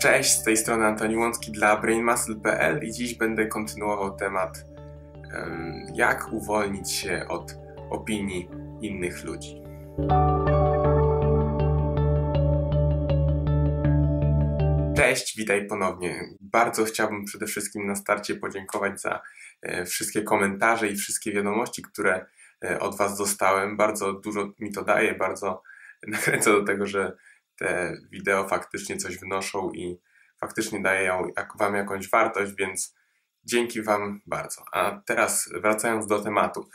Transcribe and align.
Cześć, 0.00 0.30
z 0.30 0.42
tej 0.42 0.56
strony 0.56 0.86
Antoni 0.86 1.16
Łącki 1.16 1.52
dla 1.52 1.76
BrainMuscle.pl 1.76 2.84
i 2.84 2.92
dziś 2.92 3.14
będę 3.14 3.46
kontynuował 3.46 4.16
temat 4.16 4.64
jak 5.94 6.32
uwolnić 6.32 6.92
się 6.92 7.24
od 7.28 7.54
opinii 7.90 8.48
innych 8.80 9.24
ludzi. 9.24 9.62
Cześć, 14.96 15.36
witaj 15.36 15.66
ponownie. 15.66 16.24
Bardzo 16.40 16.84
chciałbym 16.84 17.24
przede 17.24 17.46
wszystkim 17.46 17.86
na 17.86 17.94
starcie 17.94 18.34
podziękować 18.34 19.00
za 19.00 19.20
e, 19.62 19.84
wszystkie 19.84 20.22
komentarze 20.22 20.88
i 20.88 20.96
wszystkie 20.96 21.32
wiadomości, 21.32 21.82
które 21.82 22.26
e, 22.64 22.80
od 22.80 22.96
Was 22.96 23.18
dostałem. 23.18 23.76
Bardzo 23.76 24.12
dużo 24.12 24.52
mi 24.58 24.72
to 24.72 24.84
daje, 24.84 25.14
bardzo 25.14 25.62
nakręca 26.06 26.50
do 26.50 26.64
tego, 26.64 26.86
że 26.86 27.16
te 27.60 27.96
wideo 28.10 28.48
faktycznie 28.48 28.96
coś 28.96 29.18
wnoszą 29.18 29.70
i 29.70 30.00
faktycznie 30.40 30.82
dają 30.82 31.28
Wam 31.58 31.74
jakąś 31.74 32.10
wartość, 32.10 32.52
więc 32.58 32.94
dzięki 33.44 33.82
Wam 33.82 34.20
bardzo. 34.26 34.64
A 34.72 35.02
teraz 35.06 35.50
wracając 35.62 36.06
do 36.06 36.22
tematu. 36.22 36.68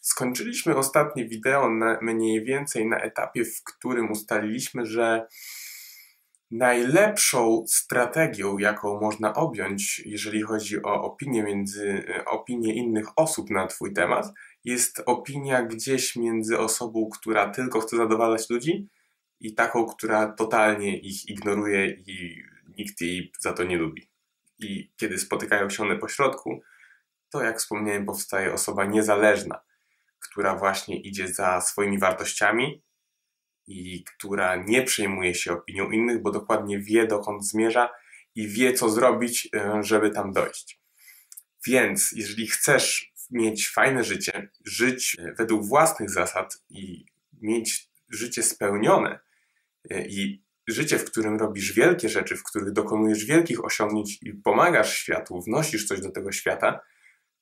Skończyliśmy 0.00 0.76
ostatnie 0.76 1.28
wideo 1.28 1.70
na, 1.70 1.98
mniej 2.02 2.44
więcej 2.44 2.86
na 2.86 3.00
etapie, 3.00 3.44
w 3.44 3.64
którym 3.64 4.10
ustaliliśmy, 4.10 4.86
że 4.86 5.26
najlepszą 6.50 7.64
strategią, 7.68 8.58
jaką 8.58 9.00
można 9.00 9.34
objąć, 9.34 10.02
jeżeli 10.06 10.42
chodzi 10.42 10.82
o 10.82 11.02
opinię 11.02 11.42
między 11.42 12.04
opinię 12.26 12.74
innych 12.74 13.06
osób 13.16 13.50
na 13.50 13.66
Twój 13.66 13.92
temat, 13.92 14.26
jest 14.64 15.02
opinia 15.06 15.62
gdzieś 15.62 16.16
między 16.16 16.58
osobą, 16.58 17.08
która 17.12 17.50
tylko 17.50 17.80
chce 17.80 17.96
zadowalać 17.96 18.50
ludzi, 18.50 18.88
i 19.42 19.54
taką, 19.54 19.86
która 19.86 20.32
totalnie 20.32 20.98
ich 20.98 21.28
ignoruje 21.28 21.90
i 21.90 22.42
nikt 22.78 23.00
jej 23.00 23.32
za 23.40 23.52
to 23.52 23.64
nie 23.64 23.78
lubi. 23.78 24.08
I 24.58 24.92
kiedy 24.96 25.18
spotykają 25.18 25.70
się 25.70 25.82
one 25.82 25.96
pośrodku, 25.96 26.60
to 27.30 27.42
jak 27.42 27.58
wspomniałem, 27.58 28.06
powstaje 28.06 28.52
osoba 28.52 28.84
niezależna, 28.84 29.60
która 30.20 30.56
właśnie 30.56 31.00
idzie 31.00 31.28
za 31.28 31.60
swoimi 31.60 31.98
wartościami 31.98 32.82
i 33.66 34.04
która 34.04 34.56
nie 34.56 34.82
przejmuje 34.82 35.34
się 35.34 35.52
opinią 35.52 35.90
innych, 35.90 36.22
bo 36.22 36.30
dokładnie 36.30 36.78
wie, 36.78 37.06
dokąd 37.06 37.46
zmierza 37.46 37.90
i 38.34 38.48
wie, 38.48 38.72
co 38.72 38.90
zrobić, 38.90 39.48
e, 39.54 39.82
żeby 39.82 40.10
tam 40.10 40.32
dojść. 40.32 40.80
Więc 41.66 42.12
jeżeli 42.12 42.46
chcesz 42.46 43.12
mieć 43.30 43.70
fajne 43.70 44.04
życie, 44.04 44.48
żyć 44.64 45.16
e, 45.18 45.32
według 45.38 45.66
własnych 45.66 46.10
zasad 46.10 46.62
i 46.68 47.04
mieć 47.40 47.88
życie 48.08 48.42
spełnione, 48.42 49.18
I 49.90 50.42
życie, 50.68 50.98
w 50.98 51.04
którym 51.04 51.36
robisz 51.36 51.72
wielkie 51.72 52.08
rzeczy, 52.08 52.36
w 52.36 52.42
których 52.42 52.72
dokonujesz 52.72 53.24
wielkich 53.24 53.64
osiągnięć 53.64 54.18
i 54.22 54.34
pomagasz 54.34 54.94
światu, 54.94 55.42
wnosisz 55.42 55.86
coś 55.86 56.00
do 56.00 56.10
tego 56.10 56.32
świata, 56.32 56.80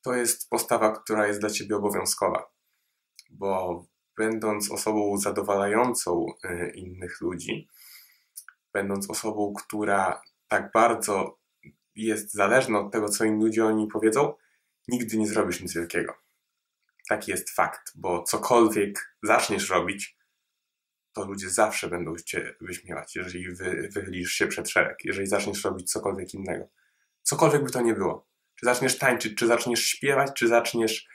to 0.02 0.14
jest 0.14 0.50
postawa, 0.50 0.92
która 0.92 1.26
jest 1.26 1.40
dla 1.40 1.50
ciebie 1.50 1.76
obowiązkowa. 1.76 2.50
Bo 3.30 3.82
będąc 4.16 4.70
osobą 4.70 5.16
zadowalającą 5.16 6.26
e, 6.44 6.70
innych 6.70 7.20
ludzi, 7.20 7.68
będąc 8.72 9.10
osobą, 9.10 9.52
która 9.52 10.22
tak 10.48 10.70
bardzo 10.74 11.38
jest 11.94 12.32
zależna 12.32 12.80
od 12.80 12.92
tego, 12.92 13.08
co 13.08 13.24
inni 13.24 13.44
ludzie 13.44 13.66
o 13.66 13.70
niej 13.70 13.88
powiedzą, 13.88 14.34
nigdy 14.88 15.16
nie 15.16 15.26
zrobisz 15.26 15.60
nic 15.60 15.74
wielkiego. 15.74 16.14
Taki 17.08 17.30
jest 17.30 17.50
fakt, 17.50 17.92
bo 17.94 18.22
cokolwiek 18.22 19.16
zaczniesz 19.22 19.70
robić, 19.70 20.19
to 21.12 21.24
ludzie 21.24 21.50
zawsze 21.50 21.88
będą 21.88 22.16
cię 22.16 22.54
wyśmiewać, 22.60 23.16
jeżeli 23.16 23.54
wy, 23.54 23.88
wychylisz 23.92 24.32
się 24.32 24.46
przed 24.46 24.70
szereg, 24.70 24.98
jeżeli 25.04 25.26
zaczniesz 25.26 25.64
robić 25.64 25.92
cokolwiek 25.92 26.34
innego. 26.34 26.68
Cokolwiek 27.22 27.64
by 27.64 27.70
to 27.70 27.80
nie 27.80 27.94
było. 27.94 28.26
Czy 28.56 28.66
zaczniesz 28.66 28.98
tańczyć, 28.98 29.34
czy 29.34 29.46
zaczniesz 29.46 29.86
śpiewać, 29.86 30.30
czy 30.34 30.48
zaczniesz 30.48 31.08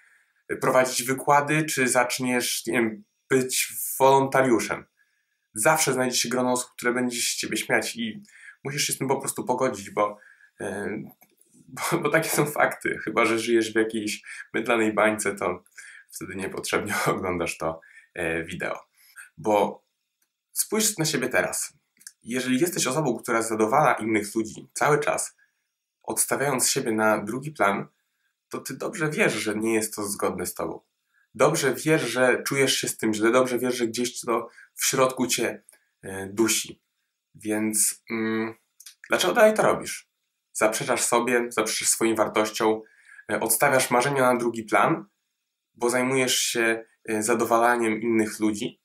prowadzić 0.61 1.03
wykłady, 1.03 1.63
czy 1.63 1.87
zaczniesz, 1.87 2.65
nie 2.65 2.73
wiem, 2.73 3.03
być 3.29 3.73
wolontariuszem. 3.99 4.85
Zawsze 5.53 5.93
znajdzie 5.93 6.17
się 6.17 6.29
grono 6.29 6.51
osób, 6.51 6.71
które 6.71 6.93
będzie 6.93 7.17
się 7.17 7.33
z 7.33 7.35
ciebie 7.35 7.57
śmiać 7.57 7.95
i 7.95 8.23
musisz 8.63 8.87
się 8.87 8.93
z 8.93 8.97
tym 8.97 9.07
po 9.07 9.19
prostu 9.19 9.45
pogodzić, 9.45 9.89
bo, 9.89 10.17
yy, 10.59 11.03
bo, 11.91 11.97
bo 11.97 12.09
takie 12.09 12.29
są 12.29 12.45
fakty. 12.45 12.97
Chyba, 12.97 13.25
że 13.25 13.39
żyjesz 13.39 13.73
w 13.73 13.75
jakiejś 13.75 14.23
mydlanej 14.53 14.93
bańce, 14.93 15.35
to 15.35 15.63
wtedy 16.11 16.35
niepotrzebnie 16.35 16.93
oglądasz 17.15 17.57
to 17.57 17.81
yy, 18.15 18.43
wideo. 18.43 18.79
Bo 19.37 19.84
Spójrz 20.57 20.97
na 20.97 21.05
siebie 21.05 21.29
teraz. 21.29 21.73
Jeżeli 22.23 22.59
jesteś 22.59 22.87
osobą, 22.87 23.17
która 23.17 23.41
zadowala 23.41 23.93
innych 23.93 24.35
ludzi 24.35 24.69
cały 24.73 24.99
czas, 24.99 25.35
odstawiając 26.03 26.69
siebie 26.69 26.91
na 26.91 27.23
drugi 27.23 27.51
plan, 27.51 27.87
to 28.49 28.59
ty 28.59 28.77
dobrze 28.77 29.09
wiesz, 29.09 29.33
że 29.33 29.55
nie 29.55 29.73
jest 29.73 29.95
to 29.95 30.03
zgodne 30.03 30.45
z 30.45 30.53
tobą. 30.53 30.81
Dobrze 31.33 31.73
wiesz, 31.73 32.01
że 32.01 32.43
czujesz 32.43 32.77
się 32.77 32.87
z 32.87 32.97
tym 32.97 33.13
źle, 33.13 33.31
dobrze 33.31 33.59
wiesz, 33.59 33.75
że 33.75 33.87
gdzieś 33.87 34.19
to 34.19 34.49
w 34.73 34.85
środku 34.85 35.27
cię 35.27 35.63
e, 36.01 36.27
dusi. 36.27 36.81
Więc 37.35 38.03
mm, 38.09 38.53
dlaczego 39.09 39.33
dalej 39.33 39.53
to 39.53 39.63
robisz? 39.63 40.09
Zaprzeczasz 40.53 41.03
sobie, 41.03 41.47
zaprzeczasz 41.49 41.89
swoim 41.89 42.15
wartościom, 42.15 42.81
e, 43.31 43.39
odstawiasz 43.39 43.91
marzenia 43.91 44.33
na 44.33 44.39
drugi 44.39 44.63
plan, 44.63 45.05
bo 45.73 45.89
zajmujesz 45.89 46.37
się 46.37 46.85
e, 47.05 47.23
zadowalaniem 47.23 48.01
innych 48.01 48.39
ludzi, 48.39 48.84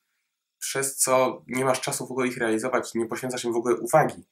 przez 0.60 0.96
co 0.96 1.44
nie 1.46 1.64
masz 1.64 1.80
czasu 1.80 2.06
w 2.06 2.10
ogóle 2.10 2.28
ich 2.28 2.36
realizować, 2.36 2.94
nie 2.94 3.06
poświęcasz 3.06 3.44
im 3.44 3.52
w 3.52 3.56
ogóle 3.56 3.76
uwagi. 3.76 4.24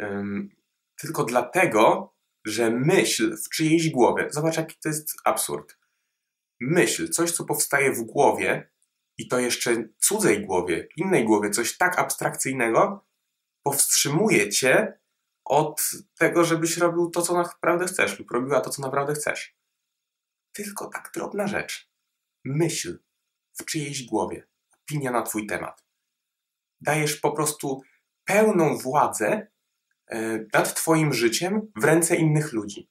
Um, 0.00 0.48
tylko 0.96 1.24
dlatego, 1.24 2.14
że 2.44 2.70
myśl 2.70 3.36
w 3.36 3.48
czyjejś 3.48 3.90
głowie, 3.90 4.28
zobacz 4.30 4.56
jaki 4.56 4.76
to 4.82 4.88
jest 4.88 5.16
absurd. 5.24 5.78
Myśl, 6.60 7.08
coś 7.08 7.32
co 7.32 7.44
powstaje 7.44 7.92
w 7.92 8.02
głowie 8.02 8.70
i 9.18 9.28
to 9.28 9.38
jeszcze 9.38 9.88
cudzej 9.98 10.46
głowie, 10.46 10.88
innej 10.96 11.24
głowie, 11.24 11.50
coś 11.50 11.76
tak 11.76 11.98
abstrakcyjnego, 11.98 13.06
powstrzymuje 13.62 14.48
cię 14.48 15.00
od 15.44 15.90
tego, 16.18 16.44
żebyś 16.44 16.76
robił 16.76 17.10
to, 17.10 17.22
co 17.22 17.34
naprawdę 17.34 17.86
chcesz, 17.86 18.18
lub 18.18 18.30
robiła 18.30 18.60
to, 18.60 18.70
co 18.70 18.82
naprawdę 18.82 19.14
chcesz. 19.14 19.56
Tylko 20.52 20.86
tak 20.86 21.10
drobna 21.14 21.46
rzecz. 21.46 21.90
Myśl 22.44 22.98
w 23.60 23.64
czyjejś 23.64 24.06
głowie 24.06 24.49
opinia 24.90 25.10
na 25.10 25.22
Twój 25.22 25.46
temat. 25.46 25.84
Dajesz 26.80 27.16
po 27.16 27.32
prostu 27.32 27.82
pełną 28.24 28.78
władzę 28.78 29.46
e, 30.06 30.38
nad 30.52 30.74
Twoim 30.74 31.12
życiem 31.12 31.72
w 31.76 31.84
ręce 31.84 32.16
innych 32.16 32.52
ludzi. 32.52 32.90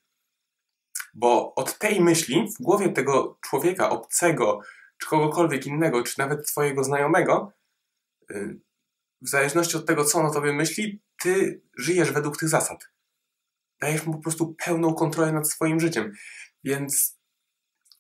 Bo 1.14 1.56
od 1.56 1.78
tej 1.78 2.02
myśli 2.02 2.48
w 2.60 2.64
głowie 2.64 2.90
tego 2.90 3.40
człowieka 3.42 3.90
obcego, 3.90 4.60
czy 4.98 5.08
kogokolwiek 5.08 5.66
innego, 5.66 6.04
czy 6.04 6.20
nawet 6.20 6.48
Twojego 6.48 6.84
znajomego, 6.84 7.54
e, 8.32 8.54
w 9.22 9.30
zależności 9.30 9.78
od 9.78 9.86
tego, 9.86 10.06
co 10.06 10.20
on 10.20 10.26
o 10.26 10.34
Tobie 10.34 10.54
myśli, 10.54 11.02
Ty 11.22 11.62
żyjesz 11.78 12.12
według 12.12 12.38
tych 12.38 12.50
zasad. 12.50 12.90
Dajesz 13.82 14.06
mu 14.06 14.14
po 14.14 14.20
prostu 14.20 14.56
pełną 14.66 14.94
kontrolę 14.94 15.32
nad 15.32 15.50
swoim 15.50 15.80
życiem. 15.80 16.12
Więc, 16.64 17.20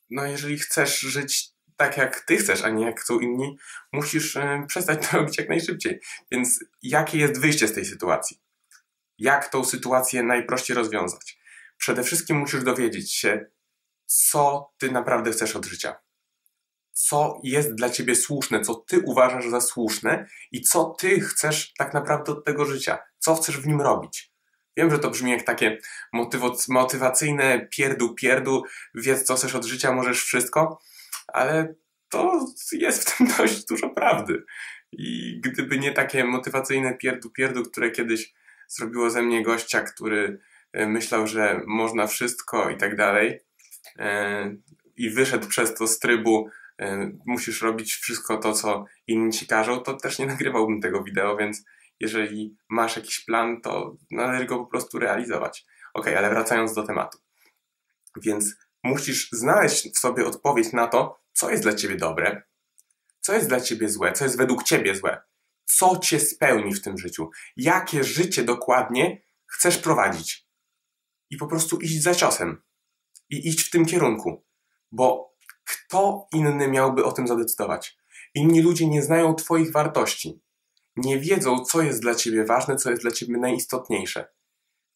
no, 0.10 0.26
jeżeli 0.26 0.60
chcesz 0.60 1.00
żyć 1.00 1.59
tak 1.80 1.98
jak 1.98 2.20
ty 2.20 2.38
chcesz, 2.38 2.64
a 2.64 2.70
nie 2.70 2.86
jak 2.86 3.00
chcą 3.02 3.20
inni, 3.20 3.58
musisz 3.92 4.36
e, 4.36 4.66
przestać 4.68 5.08
to 5.08 5.18
robić 5.18 5.38
jak 5.38 5.50
najszybciej. 5.50 6.00
Więc 6.32 6.60
jakie 6.82 7.18
jest 7.18 7.40
wyjście 7.40 7.68
z 7.68 7.74
tej 7.74 7.86
sytuacji? 7.86 8.42
Jak 9.18 9.50
tą 9.50 9.66
sytuację 9.66 10.24
najprościej 10.24 10.76
rozwiązać? 10.76 11.40
Przede 11.78 12.04
wszystkim 12.04 12.38
musisz 12.38 12.64
dowiedzieć 12.64 13.14
się, 13.14 13.46
co 14.06 14.72
ty 14.78 14.92
naprawdę 14.92 15.32
chcesz 15.32 15.56
od 15.56 15.66
życia. 15.66 15.96
Co 16.92 17.40
jest 17.44 17.76
dla 17.76 17.90
ciebie 17.90 18.16
słuszne, 18.16 18.62
co 18.62 18.76
ty 18.76 19.00
uważasz 19.00 19.50
za 19.50 19.62
słuszne 19.62 20.26
i 20.52 20.62
co 20.62 20.86
ty 20.86 21.22
chcesz 21.22 21.74
tak 21.74 21.94
naprawdę 21.94 22.32
od 22.32 22.46
tego 22.46 22.66
życia. 22.66 22.98
Co 23.20 23.36
chcesz 23.36 23.58
w 23.58 23.68
nim 23.68 23.82
robić. 23.82 24.32
Wiem, 24.78 24.92
że 24.92 25.00
to 25.00 25.10
brzmi 25.10 25.32
jak 25.32 25.44
takie 25.44 25.78
motywacyjne 26.70 27.68
pierdu, 27.72 28.16
pierdu, 28.16 28.64
wiedz 28.96 29.24
co 29.24 29.36
chcesz 29.36 29.56
od 29.56 29.66
życia, 29.66 29.92
możesz 29.92 30.24
wszystko, 30.24 30.80
ale 31.34 31.76
to 32.10 32.46
jest 32.72 33.10
w 33.10 33.18
tym 33.18 33.28
dość 33.38 33.66
dużo 33.66 33.90
prawdy. 33.90 34.44
I 34.92 35.40
gdyby 35.42 35.80
nie 35.80 35.92
takie 35.92 36.24
motywacyjne 36.24 36.98
pierdu-pierdu, 37.04 37.64
które 37.72 37.92
kiedyś 37.92 38.34
zrobiło 38.68 39.10
ze 39.10 39.22
mnie 39.22 39.44
gościa, 39.44 39.82
który 39.82 40.40
e, 40.74 40.88
myślał, 40.88 41.28
że 41.28 41.62
można 41.68 42.08
wszystko 42.08 42.70
i 42.70 42.78
tak 42.78 42.96
dalej, 42.96 43.40
e, 44.00 44.56
i 44.98 45.10
wyszedł 45.10 45.48
przez 45.48 45.74
to 45.74 45.88
z 45.88 46.00
trybu, 46.00 46.50
e, 46.80 47.12
musisz 47.26 47.62
robić 47.62 47.94
wszystko 47.94 48.38
to, 48.38 48.54
co 48.54 48.86
inni 49.08 49.32
ci 49.32 49.48
każą, 49.48 49.80
to 49.80 49.94
też 49.94 50.20
nie 50.20 50.26
nagrywałbym 50.26 50.82
tego 50.82 51.04
wideo, 51.04 51.38
więc 51.38 51.66
jeżeli 52.00 52.58
masz 52.70 52.96
jakiś 52.96 53.26
plan, 53.26 53.62
to 53.62 53.98
należy 54.12 54.46
go 54.46 54.58
po 54.58 54.66
prostu 54.66 55.00
realizować. 55.00 55.66
Ok, 55.94 56.08
ale 56.08 56.30
wracając 56.30 56.74
do 56.74 56.84
tematu. 56.84 57.18
Więc 58.22 58.56
musisz 58.84 59.30
znaleźć 59.32 59.96
w 59.96 60.00
sobie 60.00 60.26
odpowiedź 60.26 60.74
na 60.74 60.88
to, 60.88 61.20
co 61.34 61.50
jest 61.50 61.64
dla 61.64 61.74
ciebie 61.74 61.96
dobre, 61.96 62.44
co 63.22 63.34
jest 63.34 63.48
dla 63.48 63.62
ciebie 63.62 63.90
złe, 63.90 64.14
co 64.14 64.24
jest 64.24 64.38
według 64.38 64.64
ciebie 64.64 64.96
złe, 64.96 65.22
co 65.66 65.98
cię 65.98 66.20
spełni 66.20 66.74
w 66.74 66.82
tym 66.82 66.98
życiu, 66.98 67.30
jakie 67.58 68.04
życie 68.04 68.44
dokładnie 68.44 69.22
chcesz 69.48 69.78
prowadzić. 69.78 70.48
I 71.30 71.38
po 71.38 71.48
prostu 71.48 71.78
iść 71.78 72.02
za 72.02 72.16
ciosem. 72.16 72.62
I 73.30 73.48
iść 73.48 73.62
w 73.62 73.70
tym 73.70 73.86
kierunku. 73.86 74.46
Bo 74.92 75.36
kto 75.64 76.28
inny 76.34 76.68
miałby 76.68 77.06
o 77.06 77.12
tym 77.12 77.28
zadecydować? 77.28 77.98
Inni 78.34 78.62
ludzie 78.62 78.88
nie 78.88 79.04
znają 79.04 79.36
Twoich 79.36 79.72
wartości. 79.72 80.42
Nie 80.96 81.20
wiedzą, 81.20 81.66
co 81.66 81.82
jest 81.82 82.02
dla 82.02 82.16
Ciebie 82.16 82.46
ważne, 82.46 82.76
co 82.76 82.90
jest 82.90 83.02
dla 83.02 83.12
Ciebie 83.12 83.38
najistotniejsze. 83.38 84.28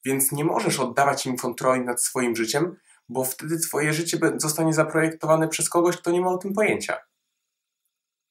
Więc 0.06 0.32
nie 0.32 0.46
możesz 0.46 0.80
oddawać 0.80 1.26
im 1.26 1.38
kontroli 1.38 1.82
nad 1.82 2.04
swoim 2.04 2.36
życiem, 2.36 2.76
bo 3.10 3.26
wtedy 3.26 3.60
Twoje 3.60 3.94
życie 3.94 4.18
zostanie 4.38 4.74
zaprojektowane 4.74 5.48
przez 5.48 5.70
kogoś, 5.70 5.98
kto 5.98 6.12
nie 6.12 6.22
ma 6.22 6.28
o 6.28 6.38
tym 6.38 6.54
pojęcia. 6.54 6.98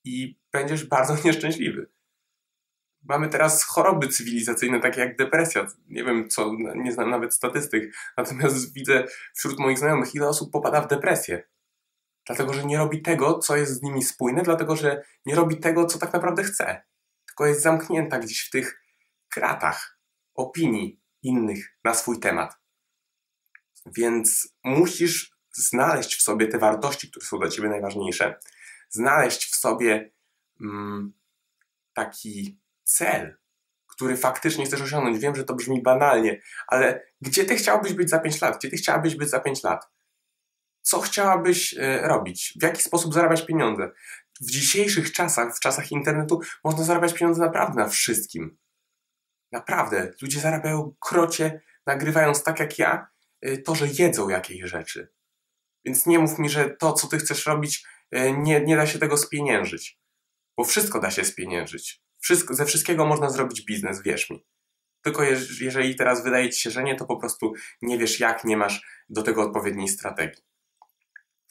I 0.04 0.38
będziesz 0.52 0.84
bardzo 0.86 1.16
nieszczęśliwy. 1.24 1.90
Mamy 3.02 3.28
teraz 3.28 3.64
choroby 3.64 4.08
cywilizacyjne, 4.08 4.80
takie 4.80 5.00
jak 5.00 5.16
depresja. 5.16 5.66
Nie 5.88 6.04
wiem, 6.04 6.28
co, 6.28 6.52
nie 6.74 6.92
znam 6.92 7.10
nawet 7.10 7.34
statystyk, 7.34 7.94
natomiast 8.16 8.74
widzę 8.74 9.04
wśród 9.34 9.58
moich 9.58 9.78
znajomych, 9.78 10.14
ile 10.14 10.28
osób 10.28 10.52
popada 10.52 10.80
w 10.80 10.88
depresję. 10.88 11.42
Dlatego, 12.26 12.52
że 12.52 12.64
nie 12.64 12.78
robi 12.78 13.02
tego, 13.02 13.38
co 13.38 13.56
jest 13.56 13.72
z 13.72 13.82
nimi 13.82 14.02
spójne, 14.02 14.42
dlatego, 14.42 14.76
że 14.76 15.02
nie 15.26 15.34
robi 15.34 15.56
tego, 15.56 15.86
co 15.86 15.98
tak 15.98 16.12
naprawdę 16.12 16.44
chce. 16.44 16.82
Tylko 17.26 17.46
jest 17.46 17.62
zamknięta 17.62 18.18
gdzieś 18.18 18.46
w 18.46 18.50
tych 18.50 18.82
kratach 19.28 19.98
opinii 20.34 21.00
innych 21.22 21.78
na 21.84 21.94
swój 21.94 22.20
temat. 22.20 22.61
Więc 23.86 24.54
musisz 24.64 25.32
znaleźć 25.52 26.16
w 26.16 26.22
sobie 26.22 26.48
te 26.48 26.58
wartości, 26.58 27.10
które 27.10 27.26
są 27.26 27.38
dla 27.38 27.48
ciebie 27.48 27.68
najważniejsze, 27.68 28.38
znaleźć 28.90 29.52
w 29.52 29.56
sobie 29.56 30.12
mm, 30.60 31.12
taki 31.94 32.58
cel, 32.84 33.36
który 33.86 34.16
faktycznie 34.16 34.66
chcesz 34.66 34.80
osiągnąć. 34.80 35.18
Wiem, 35.18 35.36
że 35.36 35.44
to 35.44 35.54
brzmi 35.54 35.82
banalnie, 35.82 36.40
ale 36.66 37.06
gdzie 37.20 37.44
ty 37.44 37.56
chciałbyś 37.56 37.92
być 37.92 38.10
za 38.10 38.18
5 38.18 38.40
lat? 38.40 38.58
Gdzie 38.58 38.70
ty 38.70 38.76
chciałabyś 38.76 39.14
być 39.16 39.30
za 39.30 39.40
5 39.40 39.62
lat? 39.62 39.90
Co 40.82 41.00
chciałabyś 41.00 41.74
e, 41.78 42.08
robić? 42.08 42.54
W 42.60 42.62
jaki 42.62 42.82
sposób 42.82 43.14
zarabiać 43.14 43.46
pieniądze? 43.46 43.90
W 44.40 44.50
dzisiejszych 44.50 45.12
czasach, 45.12 45.56
w 45.56 45.60
czasach 45.60 45.92
internetu, 45.92 46.40
można 46.64 46.84
zarabiać 46.84 47.14
pieniądze 47.14 47.42
naprawdę 47.42 47.82
na 47.82 47.88
wszystkim. 47.88 48.56
Naprawdę. 49.52 50.12
Ludzie 50.22 50.40
zarabiają 50.40 50.94
krocie, 51.00 51.60
nagrywając 51.86 52.42
tak 52.42 52.60
jak 52.60 52.78
ja, 52.78 53.11
to, 53.64 53.74
że 53.74 53.86
jedzą 53.98 54.28
jakieś 54.28 54.60
rzeczy. 54.60 55.08
Więc 55.84 56.06
nie 56.06 56.18
mów 56.18 56.38
mi, 56.38 56.48
że 56.48 56.70
to, 56.70 56.92
co 56.92 57.06
ty 57.06 57.18
chcesz 57.18 57.46
robić, 57.46 57.84
e, 58.10 58.32
nie, 58.32 58.60
nie 58.60 58.76
da 58.76 58.86
się 58.86 58.98
tego 58.98 59.16
spieniężyć. 59.16 59.98
Bo 60.56 60.64
wszystko 60.64 61.00
da 61.00 61.10
się 61.10 61.24
spieniężyć. 61.24 62.02
Wszystko, 62.20 62.54
ze 62.54 62.64
wszystkiego 62.64 63.06
można 63.06 63.30
zrobić 63.30 63.64
biznes, 63.64 64.02
wierz 64.02 64.30
mi. 64.30 64.46
Tylko 65.02 65.22
jeżeli 65.60 65.96
teraz 65.96 66.24
wydaje 66.24 66.50
ci 66.50 66.60
się, 66.60 66.70
że 66.70 66.82
nie, 66.82 66.96
to 66.96 67.04
po 67.06 67.16
prostu 67.16 67.52
nie 67.82 67.98
wiesz 67.98 68.20
jak, 68.20 68.44
nie 68.44 68.56
masz 68.56 69.04
do 69.08 69.22
tego 69.22 69.42
odpowiedniej 69.42 69.88
strategii. 69.88 70.44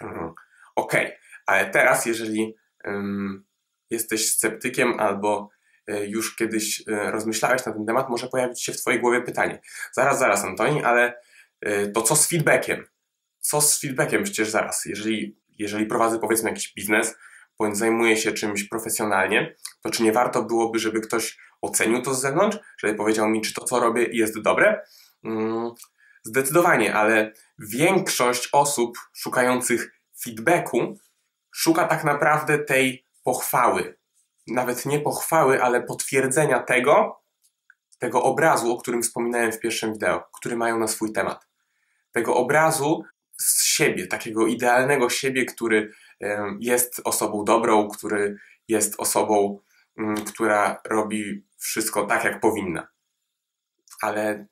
Mhm. 0.01 0.33
Ok, 0.75 0.93
ale 1.45 1.69
teraz, 1.69 2.05
jeżeli 2.05 2.55
jesteś 3.89 4.31
sceptykiem 4.31 4.99
albo 4.99 5.49
y, 5.89 6.07
już 6.07 6.35
kiedyś 6.35 6.79
y, 6.79 6.83
rozmyślałeś 6.87 7.65
na 7.65 7.71
ten 7.73 7.85
temat, 7.85 8.09
może 8.09 8.27
pojawić 8.27 8.63
się 8.63 8.73
w 8.73 8.77
Twojej 8.77 9.01
głowie 9.01 9.21
pytanie. 9.21 9.61
Zaraz, 9.91 10.19
zaraz, 10.19 10.43
Antoni, 10.43 10.83
ale 10.83 11.13
y, 11.13 11.15
to 11.93 12.01
co 12.01 12.15
z 12.15 12.27
feedbackiem? 12.27 12.85
Co 13.39 13.61
z 13.61 13.79
feedbackiem? 13.79 14.23
Przecież 14.23 14.49
zaraz, 14.49 14.85
jeżeli, 14.85 15.39
jeżeli 15.59 15.85
prowadzę 15.85 16.19
powiedzmy 16.19 16.49
jakiś 16.49 16.73
biznes, 16.73 17.15
bądź 17.59 17.77
zajmuję 17.77 18.17
się 18.17 18.31
czymś 18.31 18.63
profesjonalnie, 18.63 19.55
to 19.83 19.89
czy 19.89 20.03
nie 20.03 20.11
warto 20.11 20.43
byłoby, 20.43 20.79
żeby 20.79 21.01
ktoś 21.01 21.37
ocenił 21.61 22.01
to 22.01 22.13
z 22.13 22.21
zewnątrz, 22.21 22.57
żeby 22.77 22.95
powiedział 22.95 23.29
mi, 23.29 23.41
czy 23.41 23.53
to, 23.53 23.65
co 23.65 23.79
robię, 23.79 24.07
jest 24.11 24.41
dobre? 24.41 24.81
Mm, 25.23 25.71
zdecydowanie, 26.23 26.95
ale 26.95 27.33
większość 27.59 28.49
osób 28.51 28.97
szukających 29.13 30.01
feedbacku 30.23 30.97
szuka 31.51 31.87
tak 31.87 32.03
naprawdę 32.03 32.59
tej 32.59 33.07
pochwały. 33.23 33.97
Nawet 34.47 34.85
nie 34.85 34.99
pochwały, 34.99 35.63
ale 35.63 35.83
potwierdzenia 35.83 36.59
tego, 36.59 37.21
tego 37.99 38.23
obrazu, 38.23 38.73
o 38.73 38.77
którym 38.77 39.03
wspominałem 39.03 39.51
w 39.51 39.59
pierwszym 39.59 39.93
wideo, 39.93 40.23
który 40.33 40.55
mają 40.55 40.79
na 40.79 40.87
swój 40.87 41.13
temat. 41.13 41.50
Tego 42.11 42.35
obrazu 42.35 43.03
z 43.41 43.63
siebie, 43.63 44.07
takiego 44.07 44.47
idealnego 44.47 45.09
siebie, 45.09 45.45
który 45.45 45.91
jest 46.59 47.01
osobą 47.03 47.45
dobrą, 47.45 47.89
który 47.89 48.37
jest 48.67 48.95
osobą, 48.97 49.59
mm, 49.97 50.15
która 50.15 50.81
robi 50.85 51.45
wszystko 51.57 52.05
tak, 52.05 52.23
jak 52.23 52.39
powinna. 52.39 52.87
Ale 54.01 54.45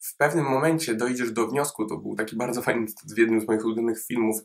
w 0.00 0.16
pewnym 0.16 0.44
momencie 0.44 0.94
dojdziesz 0.94 1.32
do 1.32 1.46
wniosku, 1.46 1.86
to 1.86 1.96
był 1.96 2.16
taki 2.16 2.36
bardzo 2.36 2.62
fajny 2.62 2.86
w 3.14 3.18
jednym 3.18 3.40
z 3.40 3.46
moich 3.46 3.64
ulubionych 3.64 4.04
filmów 4.04 4.40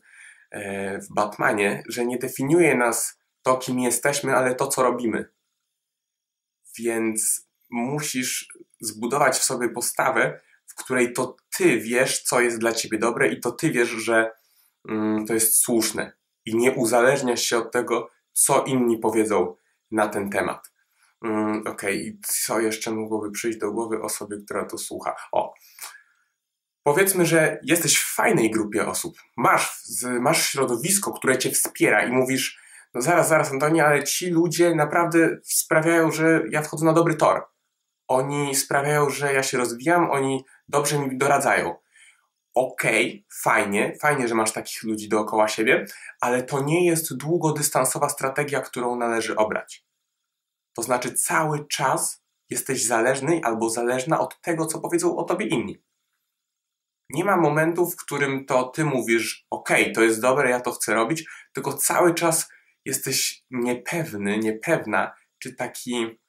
e, 0.51 0.99
w 0.99 1.13
Batmanie, 1.13 1.83
że 1.89 2.05
nie 2.05 2.17
definiuje 2.17 2.75
nas 2.75 3.19
to, 3.41 3.57
kim 3.57 3.79
jesteśmy, 3.79 4.35
ale 4.35 4.55
to, 4.55 4.67
co 4.67 4.83
robimy. 4.83 5.25
Więc 6.79 7.47
musisz 7.69 8.47
zbudować 8.81 9.37
w 9.37 9.43
sobie 9.43 9.69
postawę, 9.69 10.41
w 10.81 10.83
której 10.83 11.13
to 11.13 11.35
ty 11.57 11.79
wiesz, 11.79 12.23
co 12.23 12.41
jest 12.41 12.59
dla 12.59 12.73
ciebie 12.73 12.97
dobre 12.97 13.27
i 13.27 13.39
to 13.39 13.51
ty 13.51 13.71
wiesz, 13.71 13.89
że 13.89 14.31
mm, 14.89 15.25
to 15.25 15.33
jest 15.33 15.55
słuszne. 15.55 16.13
I 16.45 16.55
nie 16.55 16.71
uzależniasz 16.71 17.41
się 17.41 17.57
od 17.57 17.71
tego, 17.71 18.09
co 18.33 18.63
inni 18.63 18.97
powiedzą 18.97 19.55
na 19.91 20.07
ten 20.07 20.29
temat. 20.29 20.71
Mm, 21.23 21.59
Okej, 21.59 21.71
okay. 21.71 21.93
i 21.93 22.19
co 22.27 22.59
jeszcze 22.59 22.91
mogłoby 22.91 23.31
przyjść 23.31 23.59
do 23.59 23.71
głowy 23.71 24.01
osobie, 24.01 24.37
która 24.45 24.65
to 24.65 24.77
słucha? 24.77 25.15
O, 25.31 25.53
powiedzmy, 26.83 27.25
że 27.25 27.59
jesteś 27.63 27.97
w 27.97 28.15
fajnej 28.15 28.51
grupie 28.51 28.87
osób, 28.87 29.17
masz, 29.37 29.83
masz 30.19 30.49
środowisko, 30.49 31.13
które 31.13 31.37
cię 31.37 31.51
wspiera 31.51 32.05
i 32.05 32.11
mówisz, 32.11 32.59
no 32.93 33.01
zaraz, 33.01 33.29
zaraz 33.29 33.51
Antoni, 33.51 33.81
ale 33.81 34.03
ci 34.03 34.29
ludzie 34.29 34.75
naprawdę 34.75 35.37
sprawiają, 35.43 36.11
że 36.11 36.43
ja 36.49 36.61
wchodzę 36.61 36.85
na 36.85 36.93
dobry 36.93 37.15
tor. 37.15 37.43
Oni 38.07 38.55
sprawiają, 38.55 39.09
że 39.09 39.33
ja 39.33 39.43
się 39.43 39.57
rozwijam, 39.57 40.11
oni 40.11 40.45
dobrze 40.71 40.99
mi 40.99 41.17
doradzają. 41.17 41.75
Okej, 42.53 43.07
okay, 43.07 43.25
fajnie, 43.41 43.97
fajnie, 44.01 44.27
że 44.27 44.35
masz 44.35 44.51
takich 44.51 44.83
ludzi 44.83 45.09
dookoła 45.09 45.47
siebie, 45.47 45.85
ale 46.21 46.43
to 46.43 46.63
nie 46.63 46.85
jest 46.85 47.17
długodystansowa 47.17 48.09
strategia, 48.09 48.61
którą 48.61 48.95
należy 48.95 49.35
obrać. 49.35 49.85
To 50.75 50.83
znaczy 50.83 51.13
cały 51.13 51.67
czas 51.67 52.23
jesteś 52.49 52.85
zależny 52.85 53.41
albo 53.43 53.69
zależna 53.69 54.19
od 54.19 54.41
tego, 54.41 54.65
co 54.65 54.79
powiedzą 54.79 55.17
o 55.17 55.23
tobie 55.23 55.45
inni. 55.45 55.83
Nie 57.09 57.25
ma 57.25 57.37
momentu, 57.37 57.89
w 57.89 57.95
którym 57.95 58.45
to 58.45 58.63
ty 58.63 58.85
mówisz, 58.85 59.45
ok, 59.49 59.69
to 59.95 60.01
jest 60.01 60.21
dobre, 60.21 60.49
ja 60.49 60.59
to 60.59 60.71
chcę 60.71 60.93
robić, 60.93 61.25
tylko 61.53 61.73
cały 61.73 62.13
czas 62.13 62.49
jesteś 62.85 63.43
niepewny, 63.51 64.37
niepewna, 64.37 65.13
czy 65.39 65.55
taki 65.55 66.19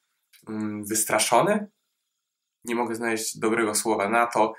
mm, 0.49 0.85
wystraszony? 0.85 1.71
Nie 2.65 2.75
mogę 2.75 2.95
znaleźć 2.95 3.39
dobrego 3.39 3.75
słowa 3.75 4.09
na 4.09 4.27
to, 4.27 4.55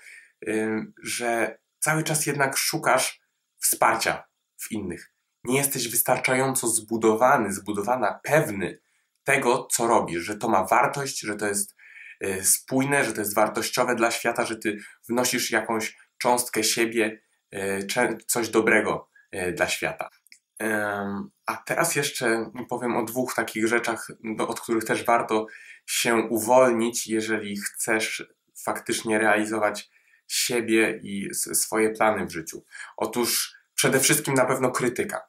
że 1.03 1.57
cały 1.79 2.03
czas 2.03 2.25
jednak 2.25 2.57
szukasz 2.57 3.21
wsparcia 3.59 4.23
w 4.57 4.71
innych. 4.71 5.13
Nie 5.43 5.57
jesteś 5.57 5.89
wystarczająco 5.89 6.67
zbudowany, 6.67 7.53
zbudowana, 7.53 8.19
pewny 8.23 8.79
tego, 9.23 9.67
co 9.71 9.87
robisz, 9.87 10.23
że 10.23 10.37
to 10.37 10.49
ma 10.49 10.65
wartość, 10.65 11.19
że 11.19 11.35
to 11.35 11.47
jest 11.47 11.75
y, 12.25 12.45
spójne, 12.45 13.05
że 13.05 13.13
to 13.13 13.21
jest 13.21 13.35
wartościowe 13.35 13.95
dla 13.95 14.11
świata, 14.11 14.45
że 14.45 14.55
ty 14.55 14.77
wnosisz 15.09 15.51
jakąś 15.51 15.97
cząstkę 16.17 16.63
siebie, 16.63 17.21
y, 17.55 17.87
coś 18.27 18.49
dobrego 18.49 19.09
y, 19.35 19.51
dla 19.51 19.67
świata. 19.67 20.09
A 21.45 21.57
teraz 21.65 21.95
jeszcze 21.95 22.51
powiem 22.69 22.97
o 22.97 23.03
dwóch 23.03 23.35
takich 23.35 23.67
rzeczach, 23.67 24.07
od 24.47 24.61
których 24.61 24.83
też 24.83 25.05
warto 25.05 25.45
się 25.85 26.15
uwolnić, 26.15 27.07
jeżeli 27.07 27.57
chcesz 27.57 28.33
faktycznie 28.65 29.19
realizować 29.19 29.89
siebie 30.27 30.99
i 31.03 31.29
swoje 31.33 31.89
plany 31.89 32.25
w 32.25 32.31
życiu. 32.31 32.63
Otóż 32.97 33.55
przede 33.75 33.99
wszystkim 33.99 34.33
na 34.33 34.45
pewno 34.45 34.71
krytyka. 34.71 35.21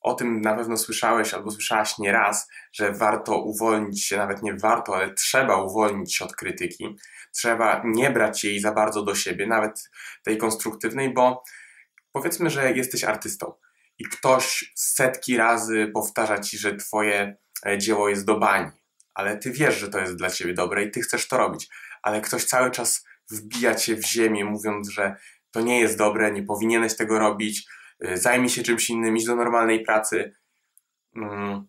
O 0.00 0.14
tym 0.14 0.40
na 0.40 0.54
pewno 0.54 0.76
słyszałeś 0.76 1.34
albo 1.34 1.50
słyszałaś 1.50 1.98
nieraz, 1.98 2.48
że 2.72 2.92
warto 2.92 3.42
uwolnić 3.42 4.04
się, 4.04 4.16
nawet 4.16 4.42
nie 4.42 4.54
warto, 4.54 4.96
ale 4.96 5.14
trzeba 5.14 5.62
uwolnić 5.62 6.16
się 6.16 6.24
od 6.24 6.36
krytyki. 6.36 6.96
Trzeba 7.32 7.82
nie 7.84 8.10
brać 8.10 8.44
jej 8.44 8.60
za 8.60 8.72
bardzo 8.72 9.02
do 9.02 9.14
siebie, 9.14 9.46
nawet 9.46 9.90
tej 10.24 10.38
konstruktywnej, 10.38 11.14
bo 11.14 11.42
powiedzmy, 12.12 12.50
że 12.50 12.72
jesteś 12.72 13.04
artystą 13.04 13.52
i 13.98 14.04
ktoś 14.04 14.72
setki 14.76 15.36
razy 15.36 15.90
powtarza 15.94 16.38
ci, 16.38 16.58
że 16.58 16.76
twoje 16.76 17.36
e, 17.66 17.78
dzieło 17.78 18.08
jest 18.08 18.24
do 18.24 18.38
bani, 18.38 18.70
ale 19.14 19.38
ty 19.38 19.52
wiesz, 19.52 19.78
że 19.78 19.88
to 19.88 19.98
jest 19.98 20.16
dla 20.16 20.30
ciebie 20.30 20.54
dobre 20.54 20.84
i 20.84 20.90
ty 20.90 21.00
chcesz 21.00 21.28
to 21.28 21.38
robić, 21.38 21.68
ale 22.02 22.20
ktoś 22.20 22.44
cały 22.44 22.70
czas 22.70 23.04
wbija 23.30 23.74
cię 23.74 23.96
w 23.96 24.06
ziemię, 24.06 24.44
mówiąc, 24.44 24.88
że 24.88 25.16
to 25.50 25.60
nie 25.60 25.80
jest 25.80 25.98
dobre, 25.98 26.32
nie 26.32 26.42
powinieneś 26.42 26.96
tego 26.96 27.18
robić, 27.18 27.66
y, 28.04 28.16
zajmij 28.16 28.50
się 28.50 28.62
czymś 28.62 28.90
innym, 28.90 29.16
idź 29.16 29.24
do 29.24 29.36
normalnej 29.36 29.82
pracy. 29.84 30.36
Mm. 31.16 31.66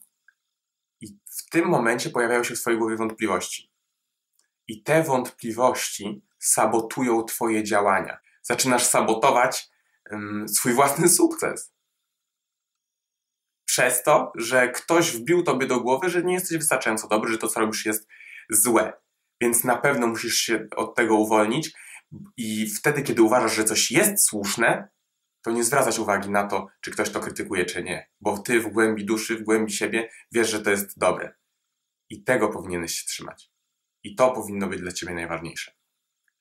I 1.02 1.08
w 1.08 1.50
tym 1.50 1.66
momencie 1.66 2.10
pojawiają 2.10 2.44
się 2.44 2.56
w 2.56 2.60
swojej 2.60 2.80
głowie 2.80 2.96
wątpliwości. 2.96 3.72
I 4.68 4.84
te 4.84 5.04
wątpliwości 5.04 6.26
sabotują 6.40 7.24
Twoje 7.24 7.64
działania. 7.64 8.18
Zaczynasz 8.42 8.86
sabotować 8.86 9.70
um, 10.12 10.50
swój 10.50 10.74
własny 10.74 11.10
sukces. 11.10 11.74
Przez 13.80 14.04
to, 14.04 14.32
że 14.36 14.70
ktoś 14.70 15.12
wbił 15.12 15.44
Tobie 15.44 15.68
do 15.68 15.80
głowy, 15.80 16.10
że 16.10 16.24
nie 16.24 16.34
jesteś 16.34 16.58
wystarczająco 16.58 17.08
dobry, 17.08 17.32
że 17.32 17.38
to, 17.38 17.48
co 17.48 17.60
robisz, 17.60 17.86
jest 17.86 18.08
złe. 18.50 18.94
Więc 19.42 19.64
na 19.64 19.78
pewno 19.78 20.08
musisz 20.08 20.36
się 20.36 20.68
od 20.76 20.96
tego 20.96 21.16
uwolnić 21.16 21.72
i 22.38 22.70
wtedy, 22.70 23.04
kiedy 23.04 23.22
uważasz, 23.22 23.56
że 23.56 23.64
coś 23.64 23.92
jest 23.92 24.26
słuszne, 24.26 24.90
to 25.42 25.52
nie 25.52 25.64
zwracać 25.64 26.00
uwagi 26.00 26.30
na 26.30 26.48
to, 26.48 26.68
czy 26.82 26.92
ktoś 26.92 27.10
to 27.10 27.20
krytykuje, 27.20 27.66
czy 27.66 27.84
nie. 27.84 28.10
Bo 28.22 28.38
ty 28.38 28.60
w 28.60 28.68
głębi 28.68 29.06
duszy, 29.06 29.36
w 29.36 29.44
głębi 29.44 29.72
siebie 29.72 30.10
wiesz, 30.32 30.50
że 30.50 30.62
to 30.62 30.70
jest 30.70 31.00
dobre. 31.00 31.36
I 32.10 32.24
tego 32.24 32.50
powinieneś 32.50 32.96
się 32.96 33.06
trzymać. 33.06 33.52
I 34.04 34.16
to 34.16 34.32
powinno 34.32 34.68
być 34.68 34.82
dla 34.82 34.92
ciebie 34.92 35.14
najważniejsze. 35.14 35.72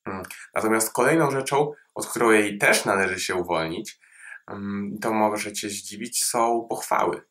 Mm. 0.05 0.23
Natomiast 0.55 0.93
kolejną 0.93 1.31
rzeczą, 1.31 1.73
od 1.95 2.07
której 2.07 2.59
też 2.59 2.85
należy 2.85 3.21
się 3.21 3.35
uwolnić, 3.35 4.01
to 5.01 5.13
może 5.13 5.53
cię 5.53 5.71
zdziwić, 5.71 6.25
są 6.25 6.67
pochwały. 6.71 7.23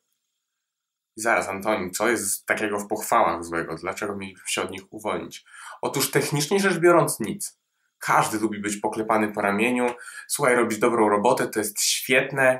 Zaraz, 1.15 1.47
Antoni, 1.47 1.91
co 1.91 2.09
jest 2.09 2.45
takiego 2.45 2.79
w 2.79 2.87
pochwałach 2.87 3.43
złego? 3.43 3.75
Dlaczego 3.75 4.15
mielibyśmy 4.15 4.49
się 4.49 4.61
od 4.61 4.71
nich 4.71 4.83
uwolnić? 4.89 5.45
Otóż 5.81 6.11
technicznie 6.11 6.59
rzecz 6.59 6.77
biorąc 6.77 7.19
nic. 7.19 7.59
Każdy 7.99 8.39
lubi 8.39 8.59
być 8.59 8.77
poklepany 8.77 9.33
po 9.33 9.41
ramieniu. 9.41 9.87
Słuchaj, 10.27 10.55
robisz 10.55 10.77
dobrą 10.77 11.09
robotę, 11.09 11.47
to 11.47 11.59
jest 11.59 11.81
świetne, 11.81 12.59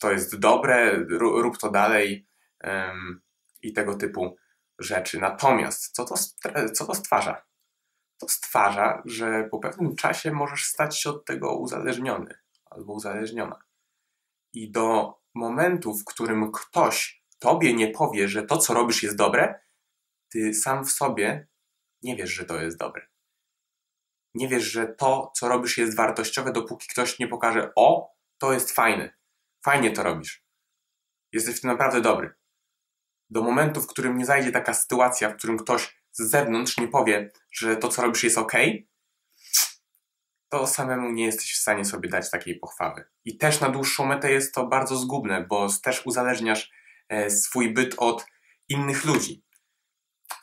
to 0.00 0.12
jest 0.12 0.38
dobre, 0.38 1.04
rób 1.20 1.58
to 1.58 1.70
dalej 1.70 2.26
i 3.62 3.72
tego 3.72 3.94
typu 3.94 4.36
rzeczy. 4.78 5.20
Natomiast 5.20 5.94
co 5.94 6.04
to, 6.04 6.14
co 6.74 6.86
to 6.86 6.94
stwarza? 6.94 7.42
To 8.18 8.28
stwarza, 8.28 9.02
że 9.04 9.48
po 9.50 9.58
pewnym 9.58 9.96
czasie 9.96 10.32
możesz 10.32 10.64
stać 10.64 11.00
się 11.00 11.10
od 11.10 11.24
tego 11.24 11.56
uzależniony 11.56 12.45
albo 12.76 12.92
uzależniona. 12.92 13.62
I 14.52 14.70
do 14.70 15.14
momentu, 15.34 15.94
w 15.94 16.04
którym 16.04 16.52
ktoś 16.52 17.24
tobie 17.38 17.74
nie 17.74 17.90
powie, 17.90 18.28
że 18.28 18.42
to, 18.42 18.58
co 18.58 18.74
robisz, 18.74 19.02
jest 19.02 19.16
dobre, 19.16 19.60
ty 20.32 20.54
sam 20.54 20.84
w 20.84 20.92
sobie 20.92 21.48
nie 22.02 22.16
wiesz, 22.16 22.30
że 22.30 22.44
to 22.44 22.60
jest 22.60 22.78
dobre. 22.78 23.06
Nie 24.34 24.48
wiesz, 24.48 24.64
że 24.64 24.86
to, 24.86 25.32
co 25.34 25.48
robisz, 25.48 25.78
jest 25.78 25.96
wartościowe, 25.96 26.52
dopóki 26.52 26.88
ktoś 26.88 27.18
nie 27.18 27.28
pokaże: 27.28 27.72
O, 27.76 28.14
to 28.38 28.52
jest 28.52 28.72
fajne, 28.72 29.16
fajnie 29.64 29.90
to 29.90 30.02
robisz. 30.02 30.46
Jesteś 31.32 31.56
w 31.56 31.60
tym 31.60 31.70
naprawdę 31.70 32.00
dobry. 32.00 32.34
Do 33.30 33.42
momentu, 33.42 33.80
w 33.80 33.86
którym 33.86 34.18
nie 34.18 34.26
zajdzie 34.26 34.52
taka 34.52 34.74
sytuacja, 34.74 35.30
w 35.30 35.36
którym 35.36 35.56
ktoś 35.58 36.02
z 36.12 36.30
zewnątrz 36.30 36.76
nie 36.76 36.88
powie, 36.88 37.32
że 37.50 37.76
to, 37.76 37.88
co 37.88 38.02
robisz, 38.02 38.24
jest 38.24 38.38
ok, 38.38 38.52
to 40.48 40.66
samemu 40.66 41.10
nie 41.10 41.24
jesteś 41.24 41.52
w 41.52 41.60
stanie 41.60 41.84
sobie 41.84 42.08
dać 42.08 42.30
takiej 42.30 42.58
pochwały. 42.58 43.04
I 43.24 43.38
też 43.38 43.60
na 43.60 43.68
dłuższą 43.68 44.06
metę 44.06 44.32
jest 44.32 44.54
to 44.54 44.66
bardzo 44.66 44.96
zgubne, 44.96 45.46
bo 45.48 45.68
też 45.82 46.06
uzależniasz 46.06 46.70
e, 47.08 47.30
swój 47.30 47.74
byt 47.74 47.94
od 47.98 48.26
innych 48.68 49.04
ludzi. 49.04 49.44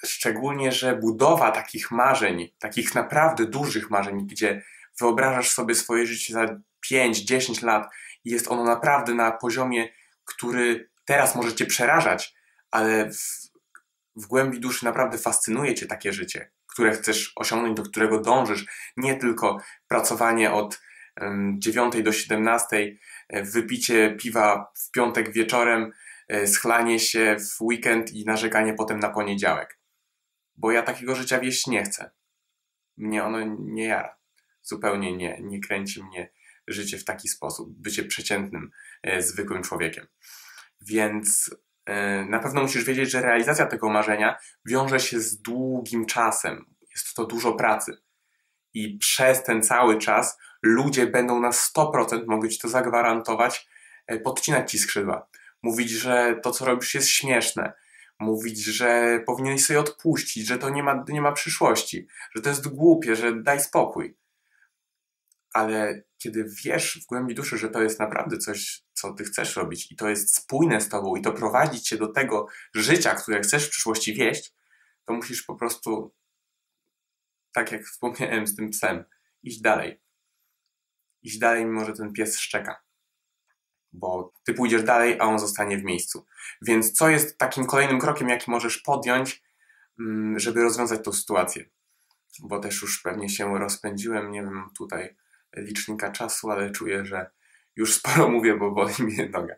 Szczególnie, 0.05 0.71
że 0.71 0.95
budowa 0.95 1.51
takich 1.51 1.91
marzeń, 1.91 2.55
takich 2.59 2.95
naprawdę 2.95 3.45
dużych 3.45 3.89
marzeń, 3.89 4.27
gdzie 4.27 4.63
wyobrażasz 4.99 5.51
sobie 5.51 5.75
swoje 5.75 6.05
życie 6.05 6.33
za 6.33 6.45
5-10 6.91 7.63
lat 7.63 7.93
i 8.23 8.29
jest 8.29 8.47
ono 8.47 8.63
naprawdę 8.63 9.13
na 9.13 9.31
poziomie, 9.31 9.89
który 10.25 10.89
teraz 11.05 11.35
może 11.35 11.55
cię 11.55 11.65
przerażać, 11.65 12.35
ale 12.71 13.11
w, 13.11 13.51
w 14.15 14.27
głębi 14.27 14.59
duszy 14.59 14.85
naprawdę 14.85 15.17
fascynuje 15.17 15.75
cię 15.75 15.85
takie 15.85 16.13
życie, 16.13 16.51
które 16.73 16.91
chcesz 16.91 17.31
osiągnąć, 17.35 17.77
do 17.77 17.83
którego 17.83 18.21
dążysz. 18.21 18.65
Nie 18.97 19.15
tylko 19.15 19.57
pracowanie 19.87 20.51
od 20.51 20.81
9 21.57 22.03
do 22.03 22.11
17, 22.11 22.97
e, 23.29 23.43
wypicie 23.43 24.15
piwa 24.19 24.71
w 24.75 24.91
piątek 24.91 25.33
wieczorem, 25.33 25.91
e, 26.27 26.47
schlanie 26.47 26.99
się 26.99 27.37
w 27.39 27.61
weekend 27.61 28.13
i 28.13 28.25
narzekanie 28.25 28.73
potem 28.73 28.99
na 28.99 29.09
poniedziałek 29.09 29.83
bo 30.55 30.71
ja 30.71 30.83
takiego 30.83 31.15
życia 31.15 31.39
wieść 31.39 31.67
nie 31.67 31.83
chcę. 31.83 32.11
Mnie 32.97 33.23
ono 33.23 33.55
nie 33.59 33.85
jara. 33.85 34.17
Zupełnie 34.61 35.17
nie, 35.17 35.39
nie 35.41 35.59
kręci 35.59 36.03
mnie 36.03 36.31
życie 36.67 36.97
w 36.97 37.03
taki 37.05 37.27
sposób, 37.27 37.69
bycie 37.81 38.03
przeciętnym, 38.03 38.71
e, 39.03 39.21
zwykłym 39.21 39.63
człowiekiem. 39.63 40.07
Więc 40.81 41.55
na 42.29 42.39
pewno 42.39 42.61
musisz 42.61 42.83
wiedzieć, 42.83 43.11
że 43.11 43.21
realizacja 43.21 43.65
tego 43.65 43.89
marzenia 43.89 44.39
wiąże 44.65 44.99
się 44.99 45.19
z 45.19 45.41
długim 45.41 46.05
czasem. 46.05 46.65
Jest 46.91 47.15
to 47.15 47.25
dużo 47.25 47.53
pracy. 47.53 47.97
I 48.73 48.97
przez 48.97 49.43
ten 49.43 49.63
cały 49.63 49.97
czas 49.97 50.37
ludzie 50.61 51.07
będą 51.07 51.39
na 51.39 51.49
100%, 51.49 52.27
mogę 52.27 52.49
ci 52.49 52.59
to 52.59 52.69
zagwarantować, 52.69 53.67
e, 54.07 54.19
podcinać 54.19 54.71
ci 54.71 54.79
skrzydła. 54.79 55.27
Mówić, 55.63 55.89
że 55.89 56.39
to, 56.43 56.51
co 56.51 56.65
robisz, 56.65 56.93
jest 56.93 57.09
śmieszne, 57.09 57.73
mówić, 58.19 58.63
że 58.63 59.19
powinieneś 59.25 59.65
sobie 59.65 59.79
odpuścić, 59.79 60.47
że 60.47 60.57
to 60.57 60.69
nie 60.69 60.83
ma, 60.83 61.03
nie 61.07 61.21
ma 61.21 61.31
przyszłości, 61.31 62.07
że 62.35 62.41
to 62.41 62.49
jest 62.49 62.67
głupie, 62.67 63.15
że 63.15 63.41
daj 63.41 63.59
spokój. 63.59 64.17
Ale 65.53 66.03
kiedy 66.23 66.45
wiesz 66.63 66.99
w 67.03 67.05
głębi 67.05 67.35
duszy, 67.35 67.57
że 67.57 67.69
to 67.69 67.81
jest 67.81 67.99
naprawdę 67.99 68.37
coś, 68.37 68.83
co 68.93 69.13
ty 69.13 69.23
chcesz 69.23 69.55
robić 69.55 69.91
i 69.91 69.95
to 69.95 70.09
jest 70.09 70.35
spójne 70.35 70.81
z 70.81 70.89
tobą 70.89 71.15
i 71.15 71.21
to 71.21 71.31
prowadzi 71.31 71.81
cię 71.81 71.97
do 71.97 72.07
tego 72.07 72.47
życia, 72.75 73.15
które 73.15 73.41
chcesz 73.41 73.67
w 73.67 73.69
przyszłości 73.69 74.13
wieść, 74.13 74.53
to 75.05 75.13
musisz 75.13 75.43
po 75.43 75.55
prostu, 75.55 76.15
tak 77.51 77.71
jak 77.71 77.85
wspomniałem 77.85 78.47
z 78.47 78.55
tym 78.55 78.69
psem, 78.69 79.03
iść 79.43 79.61
dalej. 79.61 80.01
Iść 81.21 81.37
dalej, 81.37 81.65
mimo 81.65 81.85
że 81.85 81.93
ten 81.93 82.13
pies 82.13 82.39
szczeka 82.39 82.83
bo 83.93 84.33
ty 84.43 84.53
pójdziesz 84.53 84.83
dalej, 84.83 85.19
a 85.19 85.23
on 85.23 85.39
zostanie 85.39 85.77
w 85.77 85.83
miejscu. 85.83 86.25
Więc 86.61 86.91
co 86.91 87.09
jest 87.09 87.37
takim 87.37 87.65
kolejnym 87.65 87.99
krokiem, 87.99 88.29
jaki 88.29 88.51
możesz 88.51 88.77
podjąć, 88.77 89.43
mm, 89.99 90.39
żeby 90.39 90.63
rozwiązać 90.63 91.03
tą 91.03 91.13
sytuację? 91.13 91.65
Bo 92.43 92.59
też 92.59 92.81
już 92.81 93.01
pewnie 93.01 93.29
się 93.29 93.59
rozpędziłem, 93.59 94.31
nie 94.31 94.41
wiem 94.41 94.69
tutaj 94.77 95.15
licznika 95.55 96.11
czasu, 96.11 96.51
ale 96.51 96.71
czuję, 96.71 97.05
że 97.05 97.31
już 97.75 97.93
sporo 97.93 98.29
mówię, 98.29 98.57
bo 98.57 98.71
boli 98.71 98.93
mnie 98.99 99.29
noga. 99.29 99.55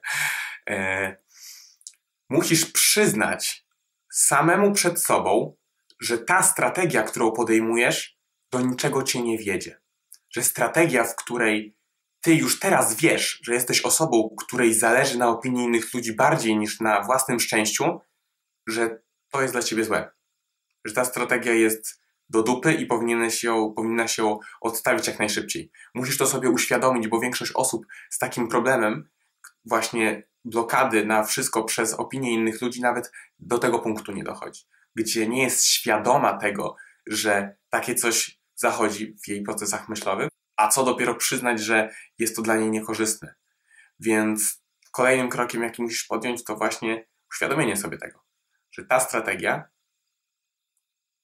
E, 0.70 1.18
musisz 2.30 2.66
przyznać 2.72 3.66
samemu 4.14 4.72
przed 4.72 5.04
sobą, 5.04 5.56
że 6.02 6.18
ta 6.18 6.44
strategia, 6.44 7.04
którą 7.04 7.32
podejmujesz, 7.32 8.20
do 8.52 8.62
niczego 8.62 9.04
cię 9.04 9.22
nie 9.22 9.38
wiedzie. 9.38 9.80
Że 10.30 10.44
strategia, 10.44 11.04
w 11.04 11.16
której 11.16 11.78
ty 12.22 12.36
już 12.36 12.60
teraz 12.60 12.96
wiesz, 12.96 13.40
że 13.44 13.54
jesteś 13.54 13.82
osobą, 13.82 14.36
której 14.40 14.74
zależy 14.74 15.18
na 15.18 15.30
opinii 15.30 15.64
innych 15.64 15.94
ludzi 15.94 16.16
bardziej 16.16 16.58
niż 16.58 16.80
na 16.80 17.02
własnym 17.02 17.40
szczęściu, 17.40 18.00
że 18.68 19.02
to 19.32 19.42
jest 19.42 19.54
dla 19.54 19.64
ciebie 19.64 19.84
złe. 19.84 20.12
Że 20.86 20.94
ta 20.94 21.06
strategia 21.06 21.54
jest 21.54 22.02
do 22.30 22.44
dupy 22.44 22.74
i 22.74 22.86
powinieneś 22.86 23.44
ją, 23.44 23.74
powinna 23.76 24.08
się 24.08 24.24
ją 24.24 24.40
odstawić 24.62 25.08
jak 25.08 25.20
najszybciej. 25.20 25.72
Musisz 25.94 26.18
to 26.18 26.28
sobie 26.28 26.50
uświadomić, 26.50 27.08
bo 27.08 27.20
większość 27.20 27.52
osób 27.56 27.86
z 28.10 28.18
takim 28.18 28.48
problemem, 28.48 29.10
właśnie 29.66 30.24
blokady 30.46 31.06
na 31.06 31.24
wszystko 31.24 31.64
przez 31.64 31.94
opinię 31.94 32.34
innych 32.34 32.62
ludzi, 32.62 32.82
nawet 32.82 33.12
do 33.40 33.58
tego 33.58 33.80
punktu 33.80 34.12
nie 34.12 34.24
dochodzi. 34.24 34.64
Gdzie 34.96 35.28
nie 35.28 35.44
jest 35.44 35.66
świadoma 35.66 36.38
tego, 36.38 36.76
że 37.08 37.56
takie 37.70 37.96
coś 37.96 38.40
zachodzi 38.56 39.16
w 39.24 39.28
jej 39.28 39.44
procesach 39.44 39.90
myślowych, 39.90 40.30
a 40.56 40.68
co 40.68 40.84
dopiero 40.84 41.16
przyznać, 41.16 41.60
że 41.60 41.90
jest 42.20 42.36
to 42.36 42.42
dla 42.42 42.56
niej 42.56 42.72
niekorzystne. 42.72 43.36
Więc 44.00 44.64
kolejnym 44.92 45.30
krokiem, 45.30 45.64
jaki 45.64 45.82
musisz 45.82 46.04
podjąć, 46.04 46.44
to 46.44 46.56
właśnie 46.56 47.08
uświadomienie 47.32 47.78
sobie 47.78 47.98
tego, 47.98 48.24
że 48.72 48.86
ta 48.86 49.00
strategia 49.00 49.70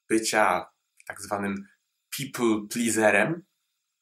bycia 0.10 0.71
tak 1.08 1.22
zwanym 1.22 1.67
people 2.17 2.67
pleaserem 2.70 3.43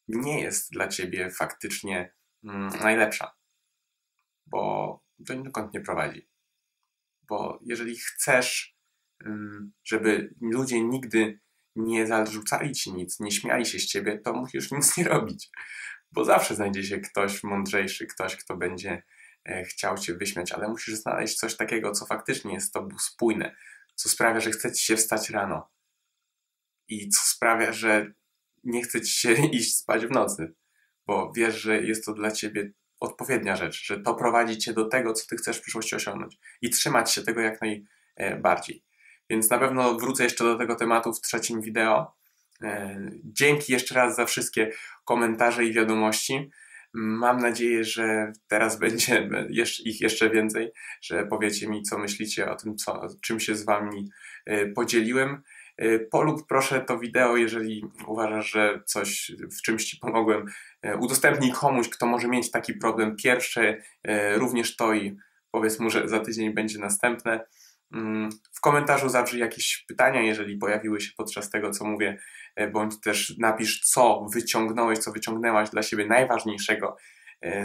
nie 0.07 0.41
jest 0.41 0.71
dla 0.71 0.87
ciebie 0.87 1.31
faktycznie 1.31 2.13
mm, 2.43 2.79
najlepsza, 2.79 3.35
bo 4.45 5.03
to 5.27 5.33
nikąd 5.33 5.73
nie 5.73 5.81
prowadzi. 5.81 6.29
Bo 7.23 7.59
jeżeli 7.61 7.97
chcesz, 7.97 8.75
mm, 9.25 9.73
żeby 9.83 10.33
ludzie 10.41 10.83
nigdy 10.83 11.39
nie 11.75 12.07
zarzucali 12.07 12.71
ci 12.71 12.93
nic, 12.93 13.19
nie 13.19 13.31
śmiali 13.31 13.65
się 13.65 13.79
z 13.79 13.85
ciebie, 13.85 14.19
to 14.19 14.33
musisz 14.33 14.71
nic 14.77 14.97
nie 14.97 15.03
robić. 15.03 15.49
Bo 16.11 16.25
zawsze 16.25 16.55
znajdzie 16.55 16.83
się 16.83 16.99
ktoś 16.99 17.43
mądrzejszy, 17.43 18.07
ktoś, 18.07 18.35
kto 18.35 18.57
będzie 18.57 19.03
e, 19.45 19.63
chciał 19.63 19.97
cię 19.97 20.13
wyśmiać, 20.13 20.51
ale 20.51 20.67
musisz 20.67 20.95
znaleźć 20.95 21.37
coś 21.37 21.55
takiego, 21.55 21.91
co 21.91 22.05
faktycznie 22.05 22.53
jest 22.53 22.73
tobą 22.73 22.97
spójne, 22.99 23.55
co 23.95 24.09
sprawia, 24.09 24.39
że 24.39 24.51
chce 24.51 24.71
ci 24.71 24.85
się 24.85 24.95
wstać 24.95 25.29
rano 25.29 25.69
i 26.89 27.09
co 27.09 27.21
sprawia, 27.23 27.73
że 27.73 28.13
nie 28.63 28.83
chce 28.83 29.01
ci 29.01 29.13
się 29.13 29.33
iść 29.57 29.77
spać 29.77 30.05
w 30.05 30.11
nocy, 30.11 30.53
bo 31.07 31.31
wiesz, 31.35 31.61
że 31.61 31.81
jest 31.81 32.05
to 32.05 32.13
dla 32.13 32.31
ciebie 32.31 32.71
odpowiednia 32.99 33.55
rzecz, 33.55 33.85
że 33.85 33.99
to 33.99 34.15
prowadzi 34.15 34.57
cię 34.57 34.73
do 34.73 34.85
tego, 34.85 35.13
co 35.13 35.27
ty 35.27 35.35
chcesz 35.35 35.57
w 35.57 35.61
przyszłości 35.61 35.95
osiągnąć 35.95 36.37
i 36.61 36.69
trzymać 36.69 37.13
się 37.13 37.21
tego 37.21 37.41
jak 37.41 37.59
najbardziej. 38.17 38.83
Więc 39.29 39.49
na 39.49 39.59
pewno 39.59 39.93
wrócę 39.93 40.23
jeszcze 40.23 40.43
do 40.43 40.57
tego 40.57 40.75
tematu 40.75 41.13
w 41.13 41.21
trzecim 41.21 41.61
wideo, 41.61 42.19
Dzięki 43.23 43.73
jeszcze 43.73 43.95
raz 43.95 44.15
za 44.15 44.25
wszystkie 44.25 44.71
komentarze 45.05 45.65
i 45.65 45.73
wiadomości. 45.73 46.49
Mam 46.93 47.37
nadzieję, 47.37 47.83
że 47.83 48.31
teraz 48.47 48.79
będzie 48.85 49.29
ich 49.85 50.01
jeszcze 50.01 50.29
więcej, 50.29 50.71
że 51.01 51.25
powiecie 51.25 51.67
mi, 51.67 51.83
co 51.83 51.97
myślicie 51.97 52.51
o 52.51 52.55
tym, 52.55 52.75
co, 52.75 53.07
czym 53.21 53.39
się 53.39 53.55
z 53.55 53.65
Wami 53.65 54.09
podzieliłem. 54.75 55.41
Polub 56.11 56.47
proszę 56.47 56.81
to 56.81 56.99
wideo, 56.99 57.37
jeżeli 57.37 57.85
uważasz, 58.07 58.51
że 58.51 58.81
coś 58.85 59.31
w 59.57 59.61
czymś 59.61 59.85
Ci 59.85 59.97
pomogłem. 59.97 60.45
Udostępnij 60.99 61.51
komuś, 61.51 61.89
kto 61.89 62.05
może 62.05 62.27
mieć 62.27 62.51
taki 62.51 62.73
problem. 62.73 63.15
Pierwsze 63.15 63.77
również 64.35 64.75
to 64.75 64.93
i 64.93 65.17
powiedz 65.51 65.79
mu, 65.79 65.89
że 65.89 66.07
za 66.07 66.19
tydzień 66.19 66.53
będzie 66.53 66.79
następne. 66.79 67.45
Mm, 67.93 68.29
w 68.53 68.61
komentarzu 68.61 69.09
zawrzyj 69.09 69.39
jakieś 69.39 69.85
pytania, 69.87 70.21
jeżeli 70.21 70.57
pojawiły 70.57 71.01
się 71.01 71.11
podczas 71.17 71.49
tego, 71.49 71.71
co 71.71 71.85
mówię, 71.85 72.19
bądź 72.71 73.01
też 73.01 73.37
napisz, 73.37 73.81
co 73.81 74.25
wyciągnąłeś, 74.33 74.99
co 74.99 75.11
wyciągnęłaś 75.11 75.69
dla 75.69 75.83
siebie 75.83 76.05
najważniejszego 76.05 76.97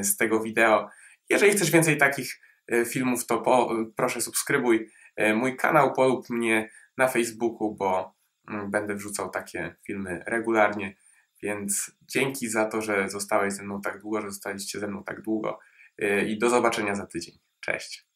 z 0.02 0.16
tego 0.16 0.40
wideo. 0.40 0.88
Jeżeli 1.30 1.52
chcesz 1.52 1.71
więcej 1.71 1.97
takich 1.97 2.40
filmów, 2.88 3.26
to 3.26 3.38
po, 3.38 3.71
proszę 3.97 4.21
subskrybuj 4.21 4.88
mój 5.35 5.56
kanał, 5.56 5.92
polub 5.92 6.30
mnie 6.30 6.71
na 6.97 7.09
Facebooku, 7.09 7.75
bo 7.75 8.15
mm, 8.49 8.71
będę 8.71 8.95
wrzucał 8.95 9.31
takie 9.31 9.77
filmy 9.87 10.23
regularnie. 10.27 10.97
Więc 11.43 11.97
dzięki 12.03 12.49
za 12.49 12.65
to, 12.65 12.83
że 12.83 13.09
zostałeś 13.09 13.53
ze 13.53 13.63
mną 13.63 13.81
tak 13.81 14.01
długo, 14.01 14.21
że 14.21 14.31
zostaliście 14.31 14.81
ze 14.81 14.89
mną 14.89 15.05
tak 15.05 15.23
długo 15.23 15.59
i 16.27 16.39
do 16.39 16.51
zobaczenia 16.51 16.95
za 16.95 17.07
tydzień. 17.07 17.39
Cześć. 17.61 18.13